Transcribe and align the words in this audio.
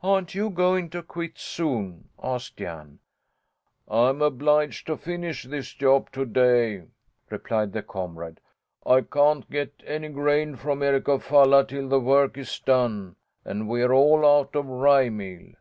"Aren't 0.00 0.32
you 0.36 0.48
going 0.48 0.90
to 0.90 1.02
quit 1.02 1.38
soon?" 1.38 2.08
asked 2.22 2.58
Jan. 2.58 3.00
"I'm 3.88 4.22
obliged 4.22 4.86
to 4.86 4.96
finish 4.96 5.42
this 5.42 5.72
job 5.74 6.12
to 6.12 6.24
day," 6.24 6.84
replied 7.30 7.72
the 7.72 7.82
comrade. 7.82 8.38
"I 8.86 9.00
can't 9.00 9.50
get 9.50 9.82
any 9.84 10.08
grain 10.10 10.54
from 10.54 10.84
Eric 10.84 11.08
of 11.08 11.24
Falia 11.24 11.64
till 11.66 11.88
the 11.88 11.98
work 11.98 12.38
is 12.38 12.60
done, 12.60 13.16
and 13.44 13.68
we're 13.68 13.92
all 13.92 14.24
out 14.24 14.54
of 14.54 14.66
rye 14.66 15.08
meal." 15.08 15.54